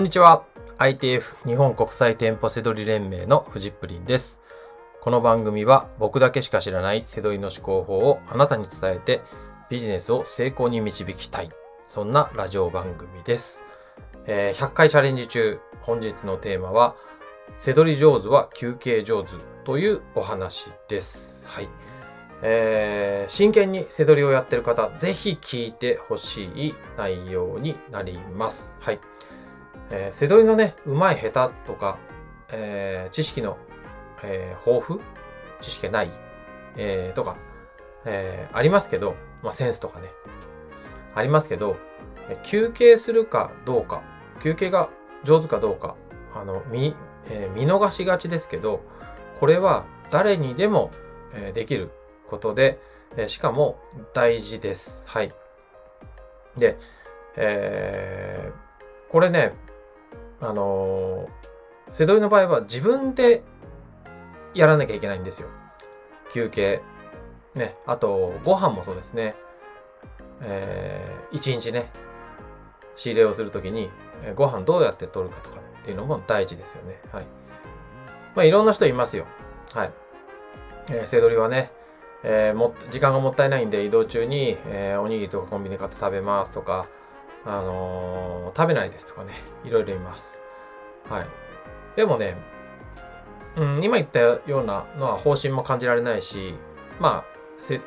[0.00, 0.46] こんにちは。
[0.78, 4.40] ITF 日本国際店舗セドリ連盟のフジップリンです。
[5.02, 9.20] この番組は僕だけしか知らないセドリの思考法をあなたに伝えて
[9.68, 11.50] ビジネスを成功に導きたい。
[11.86, 13.62] そんなラジオ番組です。
[14.24, 16.96] え100回チャレンジ中、本日のテーマは、
[17.52, 19.32] セドリ上手は休憩上手
[19.66, 21.46] というお話です。
[21.46, 21.68] はい。
[22.40, 28.78] えー真剣にセドリをやってる方、ぜひ聞いてほしい内容になります。
[28.80, 29.00] はい。
[29.90, 31.98] えーセドリのね、うまい下手とか、
[32.52, 33.58] えー知識の、
[34.22, 35.00] えー豊富？
[35.60, 36.10] 知識がない、
[36.76, 37.36] えーとか、
[38.04, 40.08] えーありますけど、まあ、センスとかね、
[41.14, 41.76] ありますけど、
[42.42, 44.02] 休憩するかどうか、
[44.42, 44.88] 休憩が
[45.24, 45.96] 上手かどうか、
[46.34, 46.94] あの、見、
[47.26, 48.82] えー見逃しがちですけど、
[49.38, 50.90] これは誰にでも、
[51.32, 51.90] えーできる
[52.28, 52.80] ことで、
[53.16, 53.80] えーしかも
[54.14, 55.02] 大事です。
[55.06, 55.32] はい。
[56.56, 56.78] で、
[57.36, 58.70] えー
[59.10, 59.54] これね、
[60.40, 63.42] あのー、セドリの場合は自分で
[64.54, 65.48] やらなきゃいけないんですよ。
[66.32, 66.82] 休憩。
[67.54, 67.76] ね。
[67.86, 69.34] あと、ご飯もそうですね。
[70.42, 71.90] えー、一日ね、
[72.96, 73.90] 仕入れをするときに、
[74.22, 77.00] えご飯どうやって取るかとかっていうのも大事ですよね。
[77.12, 77.24] はい。
[78.34, 79.26] まあ、いろんな人いますよ。
[79.74, 79.90] はい。
[80.90, 81.70] えー、セドリはね、
[82.22, 86.86] えーも、時間がもったいないんで移動中に、えーおにぎりとかコンビニ買って食べますとか、
[87.44, 89.32] あのー食べないですとかね、
[89.64, 90.42] いろいろいます。
[91.08, 91.26] はい。
[91.96, 92.36] でもね、
[93.56, 96.54] うん、今言ったようなのは方針も感じられないし、
[96.98, 97.40] まあ、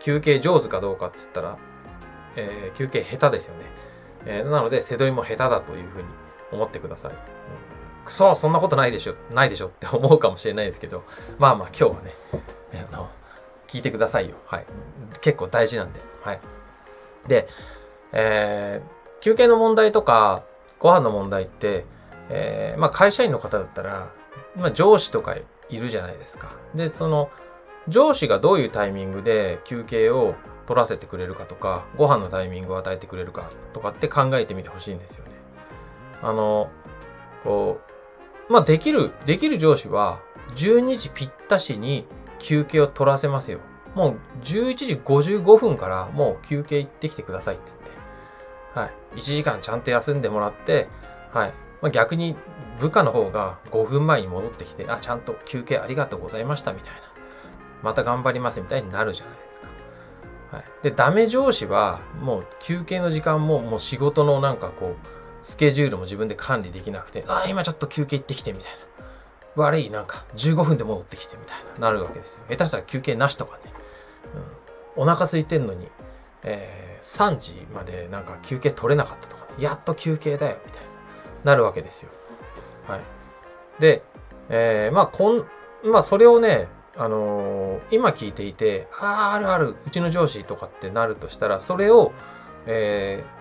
[0.00, 1.58] 休憩上手かどうかって言ったら、
[2.36, 3.64] えー休憩下手ですよね。
[4.26, 6.08] えーなので、背取りも下手だというふうに
[6.52, 7.12] 思ってください。
[7.12, 7.18] うん
[8.04, 11.04] くそ、そんなことないでしょ、ないでしょって思うかもしれないですけど、
[11.38, 12.14] まあまあ今日はね、
[12.92, 13.10] あの、
[13.66, 14.36] 聞いてくださいよ。
[14.46, 14.66] はい。
[15.22, 16.00] 結構大事なんで。
[16.22, 16.40] はい。
[17.26, 17.48] で、
[18.12, 20.42] えー休憩の問題とか、
[20.78, 21.86] ご飯の問題って、
[22.28, 24.12] えーまあ会社員の方だったら、
[24.54, 25.34] まあ上司とか
[25.70, 26.52] いるじゃないですか。
[26.74, 27.30] で、その、
[27.88, 30.34] 上司がどういうタイミングで休憩を
[30.66, 35.30] 取らせてくれるかとか、ご飯のタイミングを与えてくれるかとかって考えてみてほしいんですよね。
[36.20, 36.68] あの、
[37.44, 37.80] こ
[38.50, 40.20] う、まあできる、できる上司は、
[40.56, 42.06] 12時ぴったしに
[42.40, 43.60] 休憩を取らせますよ。
[43.94, 47.93] もう11時55分からもう休憩行ってきてくださいって言って。
[48.74, 49.18] はい。
[49.18, 50.88] 1時間ちゃんと休んでもらって、
[51.32, 51.52] はい。
[51.80, 52.36] まあ、逆に
[52.80, 57.00] 部下の方が5分前に戻ってきて、あ、ちゃんと休憩ありがとうございましたみたいな。
[57.82, 59.68] また頑張りますみたいになるじゃないですか。
[60.52, 60.64] はい。
[60.82, 65.06] で、ダメ上司はもう休憩の時間ももう仕事のなんかこう、
[65.42, 69.04] スケジュールも自分で管理できなくて、あ、今ちょっと休憩行ってきてみたいな。
[69.56, 72.40] 悪い、なんか15分で戻ってきてみたいな、なるわけですよ。
[72.48, 73.72] 下手したら休憩なしとかね。
[74.96, 75.02] うん。
[75.02, 75.88] お腹空いてんのに、
[76.44, 80.82] えー3時までなんか休憩取れなかったとか、やっと休憩だよ、みたい
[81.44, 82.10] な、なるわけですよ。
[82.88, 83.00] はい。
[83.78, 84.02] で、
[84.48, 85.46] えーまあ、こん、
[85.84, 86.66] まあ、それをね、
[86.96, 92.12] あのー今聞いていて、ああ、あるある、うちの上司とかってなるとしたら、それを、
[92.66, 93.34] えー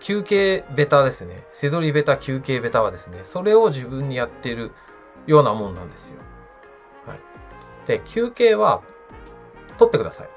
[0.00, 1.42] 休憩ベタですね。
[1.50, 4.70] 背取りベタ、休憩ベタはですね、それを自分にやってる
[5.26, 6.20] ようなもんなんですよ。
[7.04, 7.18] はい。
[7.86, 8.80] で、休憩は、
[9.78, 10.28] 取ってください。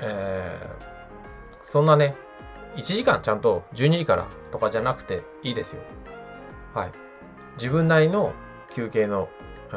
[0.00, 0.96] えー
[1.66, 2.14] そんなね、
[2.76, 5.82] 1時間ちゃんと12時からとかじゃなくていいですよ。
[6.74, 6.92] はい。
[7.56, 8.32] 自分なりの
[8.72, 9.28] 休憩の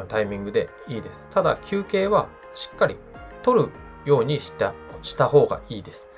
[0.06, 1.26] タイミングでいいです。
[1.32, 2.96] ただ休憩はしっかり
[3.42, 3.70] 取る
[4.04, 4.72] ようにした、
[5.02, 6.08] した方がいいです。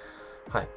[0.50, 0.68] はい。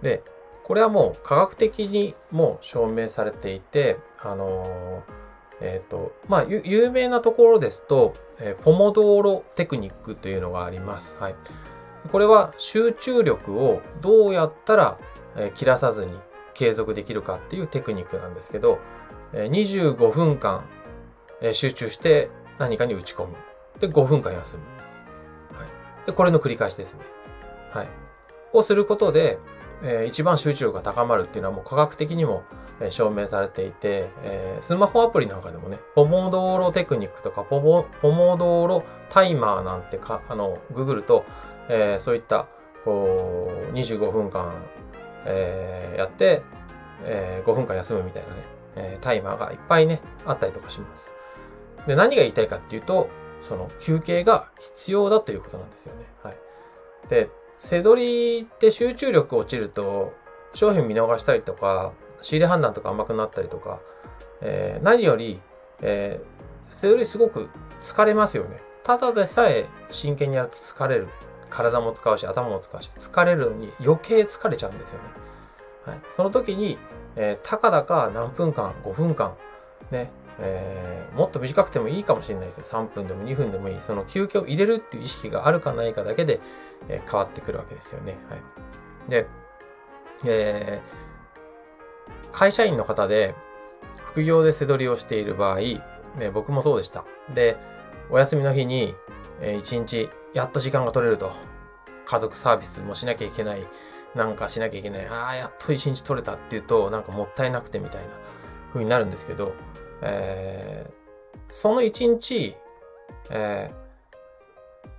[0.00, 0.22] で、
[0.64, 5.18] これはもう科学的にも証明されていて、あのー
[5.60, 11.16] えっ、と、まあ、有名なところですと、えーポモドーロテクニックというのがあります。
[11.20, 11.34] はい。
[12.10, 14.98] これは集中力をどうやったら
[15.54, 16.12] 切らさずに
[16.54, 18.78] 継続できるかっていうテクニックなんですけど、
[19.32, 20.64] 25分間
[21.52, 23.34] 集中して何かに打ち込む。
[23.78, 24.62] で、5分間休む。
[25.58, 25.68] はい。
[26.06, 27.00] で、これの繰り返しですね。
[27.72, 27.88] はい。
[28.52, 29.38] をすることで、
[29.82, 32.42] えー一番集中力が高まるっていうのはもう科学的にも
[32.90, 41.24] 証明されていて、えースマホアプリなんかでもね、ポモドーロテクニックとかポモ、ポモドーロタイマーなんてか、あの、ググると、
[41.68, 42.46] えーそういった、
[42.84, 44.52] こう、25分間、
[45.26, 46.42] えーやって、
[47.04, 48.34] えー5分間休むみたいなね、
[48.76, 51.14] えタイマーがいっぱいね、あったりとかします。
[51.86, 53.08] で、何が言いたいかっていうと、
[53.42, 56.04] その休憩が必要だということなんですよね。
[56.22, 56.36] はい。
[57.08, 60.12] で、背取りって集中力落ちると、
[60.54, 63.80] 商品見逃したりとか、仕入れ判断とか甘くなったりとか、
[64.40, 65.40] えー何より、
[65.82, 67.48] えー、背取りすごく
[67.80, 68.60] 疲れますよね。
[68.82, 71.08] ただでさえ真剣にやると疲れる。
[71.48, 75.04] 体も使うし、頭も使うし、疲れるのに余計疲れちゃうんですよね。
[75.84, 76.00] はい。
[76.10, 76.78] その時に、
[77.16, 79.34] えー、たかだか何分間、5分間、
[79.90, 82.64] ね、えー、もっと短くてもいいかもしれないですよ。
[82.64, 83.80] 3分でも2分でもいい。
[83.80, 86.40] その休憩を入れるっていう意識があるかないかだけで、
[86.88, 88.16] えー、変わってくるわけですよね。
[88.28, 89.10] はい。
[89.10, 89.26] で、
[90.24, 93.34] えー、会社員の方で、
[93.96, 97.04] 副業で背取りをしている場合、ね、僕もそうでした。
[97.34, 97.56] で、
[98.10, 98.94] お休みの日に、
[99.40, 101.32] えー、1日、やっと時間が取れると。
[102.04, 103.66] 家族サービスもしなきゃいけない。
[104.14, 105.06] なんかしなきゃいけない。
[105.06, 108.08] ああ、やっと1日取れたっていうと、なんかもったいなくてみたいな
[108.72, 109.52] 風になるんですけど、
[110.00, 112.56] えー、その1日、
[113.30, 113.70] え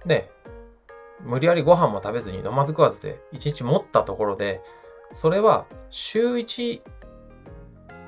[0.06, 0.30] ー、ね、
[1.22, 4.62] 無理やりご飯も食べずに飲まず食わずで1日持ったところで、
[5.12, 6.82] それは週1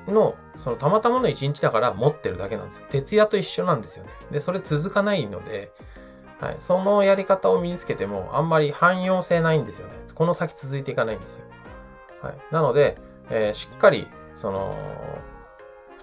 [0.08, 2.86] の、そのたまたまの1日だから持ってるだけなんですよ。
[2.88, 4.10] 徹夜と一緒なんですよね。
[4.30, 5.72] で、それ続かないので、
[6.42, 9.94] はい、そのやり方を身につけてもあんまり汎用性ないんですよね。
[10.12, 11.44] この先続いていかないんですよ。
[12.20, 12.98] はい、なので、
[13.30, 14.74] えー、しっかり、その、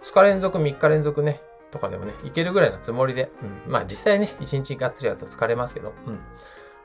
[0.02, 1.42] 2日連続、3日連続ね、
[1.72, 3.30] とかでもね、いけるぐらいのつもりで、
[3.66, 6.14] うん、まあ実際ね、1日がっつりやると疲れますけど、うん。
[6.14, 6.22] ま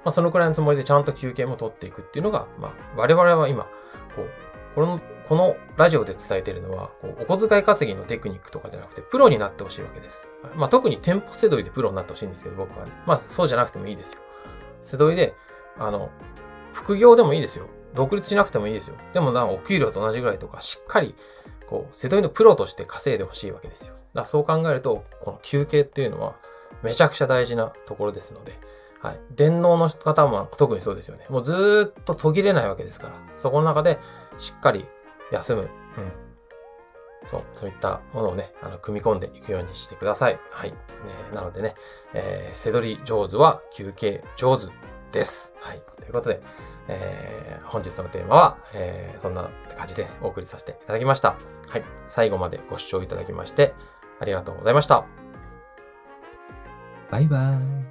[0.07, 3.69] あそのくらいのつもりでちゃんと休憩も取っていくっていうのが、まあ我々は今、
[4.17, 4.29] こう、
[4.75, 10.27] この、このラジオで伝えてるのは、こうお小遣い稼ぎのテクニックとかじゃなくて、プロになってほしいわけです。
[10.57, 12.93] まあ特に店舗せどりでプロになってほしいんですけど、僕はね。
[13.07, 14.21] まあそうじゃなくてもいいですよ。
[14.83, 15.35] せどりで、
[15.79, 16.11] あの、
[16.73, 17.67] 副業でもいいですよ。
[17.95, 18.97] 独立しなくてもいいですよ。
[19.13, 21.15] でも、お給料と同じぐらいとか、しっかり
[21.67, 23.95] こう、瀬戸りのプロとして稼いでほしいわけですよ。
[24.15, 26.37] だからそう考えると、この休憩っていうのは
[26.83, 28.59] めちゃくちゃ大事なところですので、
[29.01, 29.21] はい。
[29.35, 31.27] 電脳の方も特にそうですよね。
[31.29, 33.99] もうずっと途切れないわけですから、そこの中で
[34.39, 34.87] しっかり
[35.33, 35.63] 休む。
[35.63, 36.13] うん。
[37.27, 40.39] そう、そういったものをね、あの、組み込んでいくようにしてください。
[40.51, 40.71] はい。
[40.71, 40.77] ね、
[41.33, 41.75] なのでね、
[42.13, 44.67] えー、せどり上手は休憩上手
[45.13, 45.55] です。
[45.59, 45.83] はい。
[45.97, 46.43] ということで、
[46.89, 51.37] えー、本日のテーマは、えー、そんな感じでお送りさせていただきました。
[51.69, 51.85] はい。
[52.09, 53.75] 最後までご視聴いただきまして、
[54.21, 55.05] ありがとうございました。
[57.11, 57.84] バイバーイ。